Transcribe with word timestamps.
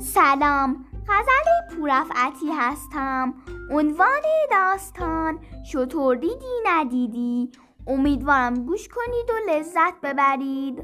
سلام 0.00 0.84
غزل 1.08 1.76
پورفعتی 1.76 2.52
هستم 2.52 3.34
عنوان 3.70 4.22
داستان 4.50 5.38
شطور 5.72 6.16
دیدی 6.16 6.60
ندیدی 6.66 7.50
امیدوارم 7.86 8.54
گوش 8.54 8.88
کنید 8.88 9.30
و 9.30 9.50
لذت 9.50 10.00
ببرید. 10.02 10.82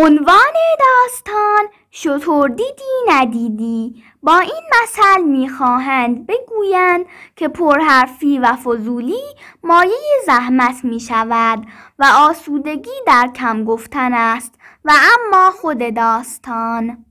عنوان 0.00 0.54
داستان 0.78 1.68
شطور 1.90 2.48
دیدی 2.48 2.94
ندیدی. 3.08 4.04
با 4.22 4.38
این 4.38 4.62
مثل 4.82 5.22
می‌خواهند 5.22 6.26
بگویند 6.26 7.06
که 7.36 7.48
پرحرفی 7.48 8.38
و 8.38 8.56
فضولی 8.56 9.22
مایه 9.62 10.22
زحمت 10.26 10.84
می 10.84 11.00
شود 11.00 11.66
و 11.98 12.04
آسودگی 12.04 12.90
در 13.06 13.30
کم 13.36 13.64
گفتن 13.64 14.14
است 14.14 14.54
و 14.84 14.92
اما 15.14 15.50
خود 15.50 15.94
داستان. 15.94 17.04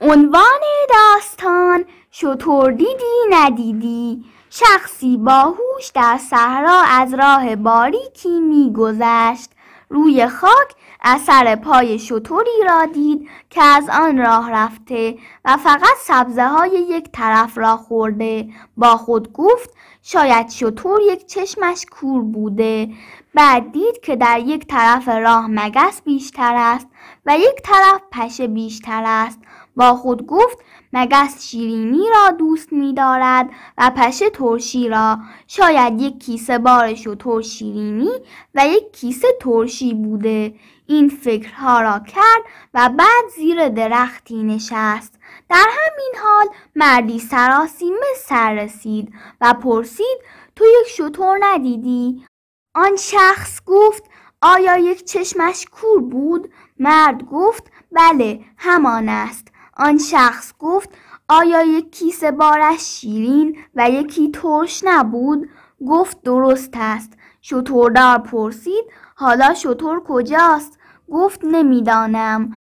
عنوان 0.00 0.60
داستان 0.88 1.84
شطور 2.10 2.72
دیدی 2.72 3.26
ندیدی. 3.30 4.24
شخصی 4.50 5.16
باهوش 5.16 5.88
در 5.94 6.18
صحرا 6.30 6.82
از 6.88 7.14
راه 7.14 7.56
باریکی 7.56 8.40
میگذشت. 8.40 9.50
روی 9.88 10.26
خاک 10.26 10.74
اثر 11.02 11.56
پای 11.56 11.98
شطوری 11.98 12.64
را 12.68 12.86
دید 12.86 13.28
که 13.50 13.62
از 13.62 13.88
آن 13.88 14.18
راه 14.18 14.50
رفته 14.50 15.18
و 15.44 15.56
فقط 15.56 15.96
سبزه 15.98 16.48
های 16.48 16.70
یک 16.70 17.08
طرف 17.12 17.58
را 17.58 17.76
خورده. 17.76 18.48
با 18.76 18.96
خود 18.96 19.32
گفت 19.32 19.70
شاید 20.02 20.48
شطور 20.48 21.00
یک 21.12 21.26
چشمش 21.26 21.86
کور 21.90 22.22
بوده. 22.22 22.88
بعد 23.34 23.72
دید 23.72 24.00
که 24.02 24.16
در 24.16 24.40
یک 24.40 24.66
طرف 24.66 25.08
راه 25.08 25.46
مگس 25.50 26.02
بیشتر 26.02 26.54
است 26.56 26.88
و 27.26 27.38
یک 27.38 27.62
طرف 27.64 28.00
پشه 28.12 28.46
بیشتر 28.46 29.02
است. 29.06 29.38
با 29.76 29.94
خود 29.94 30.26
گفت 30.26 30.58
مگس 30.92 31.46
شیرینی 31.46 32.04
را 32.10 32.30
دوست 32.30 32.72
می 32.72 32.94
دارد 32.94 33.50
و 33.78 33.90
پشه 33.96 34.30
ترشی 34.30 34.88
را. 34.88 35.18
شاید 35.46 36.00
یک 36.00 36.18
کیسه 36.18 36.58
بارش 36.58 37.06
و 37.06 37.42
شیرینی 37.42 38.10
و 38.54 38.66
یک 38.66 38.92
کیسه 38.92 39.28
ترشی 39.40 39.94
بوده. 39.94 40.54
این 40.86 41.08
فکرها 41.08 41.80
را 41.80 41.98
کرد 41.98 42.42
و 42.74 42.88
بعد 42.88 43.24
زیر 43.36 43.68
درختی 43.68 44.42
نشست. 44.42 45.18
در 45.48 45.66
همین 45.68 46.12
حال 46.22 46.46
مردی 46.76 47.18
سراسیمه 47.18 48.06
سر 48.16 48.54
رسید 48.54 49.12
و 49.40 49.54
پرسید 49.54 50.18
تو 50.56 50.64
یک 50.64 50.88
شطور 50.88 51.38
ندیدی؟ 51.42 52.26
آن 52.74 52.96
شخص 52.96 53.60
گفت 53.66 54.04
آیا 54.42 54.78
یک 54.78 55.04
چشمش 55.04 55.66
کور 55.72 56.00
بود؟ 56.00 56.52
مرد 56.78 57.22
گفت 57.24 57.70
بله 57.92 58.40
همان 58.56 59.08
است. 59.08 59.49
آن 59.80 59.98
شخص 59.98 60.52
گفت 60.58 60.90
آیا 61.28 61.62
یک 61.62 61.92
کیسه 61.92 62.30
بارش 62.30 62.80
شیرین 62.80 63.56
و 63.74 63.90
یکی 63.90 64.30
ترش 64.30 64.80
نبود؟ 64.84 65.48
گفت 65.88 66.22
درست 66.22 66.70
است. 66.74 67.12
شطوردار 67.42 68.18
پرسید 68.18 68.84
حالا 69.14 69.54
شطور 69.54 70.02
کجاست؟ 70.06 70.78
گفت 71.10 71.40
نمی‌دانم. 71.44 72.54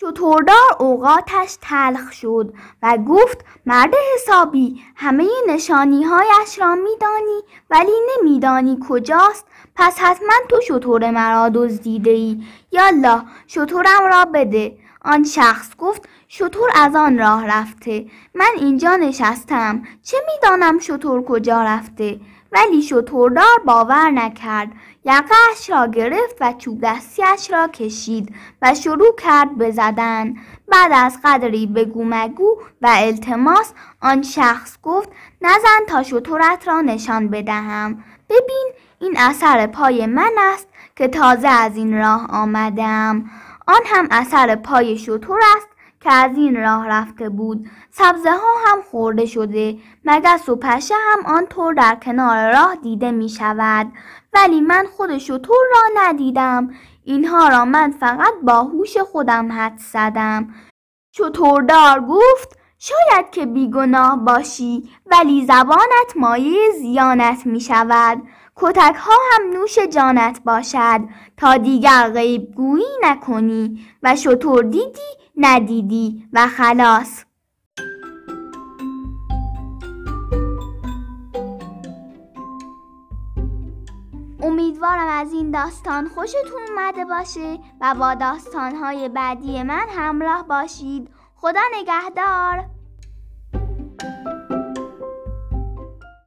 شطوردار 0.00 0.76
اوقاتش 0.78 1.58
تلخ 1.60 2.12
شد 2.12 2.54
و 2.82 2.98
گفت 3.08 3.44
مرد 3.66 3.94
حسابی 4.14 4.80
همه 4.96 5.28
نشانی 5.48 6.04
هایش 6.04 6.58
را 6.58 6.74
میدانی 6.74 7.40
ولی 7.70 7.92
نمیدانی 8.10 8.78
کجاست 8.88 9.46
پس 9.74 9.98
حتما 9.98 10.34
تو 10.48 10.60
شطور 10.60 11.10
مرا 11.10 11.48
دزدیده 11.48 12.10
ای 12.10 12.42
یالا 12.72 13.24
شطورم 13.46 14.06
را 14.10 14.24
بده 14.24 14.78
آن 15.08 15.24
شخص 15.24 15.76
گفت 15.78 16.08
شطور 16.28 16.70
از 16.74 16.96
آن 16.96 17.18
راه 17.18 17.46
رفته. 17.46 18.06
من 18.34 18.50
اینجا 18.56 18.96
نشستم. 18.96 19.82
چه 20.02 20.16
می‌دانم 20.32 20.78
شطور 20.78 21.24
کجا 21.24 21.62
رفته؟ 21.62 22.20
ولی 22.52 22.82
شطوردار 22.82 23.58
باور 23.66 24.10
نکرد. 24.10 24.68
یقهش 25.04 25.70
را 25.70 25.86
گرفت 25.86 26.36
و 26.40 26.52
چوب 26.52 26.80
دستیش 26.82 27.50
را 27.50 27.68
کشید 27.68 28.34
و 28.62 28.74
شروع 28.74 29.16
کرد 29.18 29.58
به 29.58 29.70
زدن. 29.70 30.34
بعد 30.68 30.92
از 30.94 31.18
قدری 31.24 31.66
بگو 31.66 32.04
مگو 32.04 32.56
و 32.82 32.88
التماس 32.90 33.72
آن 34.02 34.22
شخص 34.22 34.78
گفت 34.82 35.08
نزن 35.42 35.86
تا 35.88 36.02
شطورت 36.02 36.68
را 36.68 36.80
نشان 36.80 37.28
بدهم. 37.28 38.04
ببین 38.28 38.70
این 39.00 39.14
اثر 39.18 39.66
پای 39.66 40.06
من 40.06 40.32
است 40.52 40.68
که 40.96 41.08
تازه 41.08 41.48
از 41.48 41.76
این 41.76 41.98
راه 41.98 42.26
آمدم. 42.30 43.30
آن 43.68 43.80
هم 43.86 44.08
اثر 44.10 44.56
پای 44.56 44.98
شطور 44.98 45.40
است 45.56 45.68
که 46.00 46.12
از 46.12 46.36
این 46.36 46.56
راه 46.56 46.88
رفته 46.88 47.28
بود. 47.28 47.66
سبزه 47.90 48.30
ها 48.30 48.54
هم 48.66 48.82
خورده 48.90 49.26
شده 49.26 49.78
مگس 50.04 50.48
و 50.48 50.56
پشه 50.56 50.94
هم 50.94 51.26
آنطور 51.36 51.74
در 51.74 51.94
کنار 51.94 52.52
راه 52.52 52.76
دیده 52.76 53.10
می 53.10 53.28
شود 53.28 53.92
ولی 54.32 54.60
من 54.60 54.86
خود 54.96 55.18
شطور 55.18 55.66
را 55.72 56.02
ندیدم. 56.02 56.70
اینها 57.04 57.48
را 57.48 57.64
من 57.64 57.90
فقط 57.90 58.34
با 58.42 58.62
هوش 58.62 58.98
خودم 58.98 59.52
حد 59.52 59.78
زدم. 59.78 60.54
شطوردار 61.16 62.00
گفت 62.00 62.58
شاید 62.78 63.30
که 63.30 63.46
بیگناه 63.46 64.24
باشی 64.24 64.90
ولی 65.06 65.46
زبانت 65.46 66.16
مایه 66.16 66.58
زیانت 66.80 67.46
می 67.46 67.60
شود 67.60 68.22
کتک 68.60 68.94
ها 68.96 69.14
هم 69.32 69.50
نوش 69.50 69.78
جانت 69.78 70.40
باشد 70.44 71.00
تا 71.36 71.56
دیگر 71.56 72.10
غیب 72.10 72.54
گویی 72.54 72.98
نکنی 73.02 73.86
و 74.02 74.16
شطور 74.16 74.62
دیدی 74.62 75.00
ندیدی 75.36 76.28
و 76.32 76.46
خلاص. 76.46 77.24
امیدوارم 84.42 85.08
از 85.08 85.32
این 85.32 85.50
داستان 85.50 86.08
خوشتون 86.08 86.62
اومده 86.68 87.04
باشه 87.04 87.58
و 87.80 87.94
با 87.94 88.14
داستانهای 88.14 89.08
بعدی 89.08 89.62
من 89.62 89.86
همراه 89.96 90.46
باشید. 90.48 91.10
خدا 91.36 91.60
نگهدار. 91.74 92.77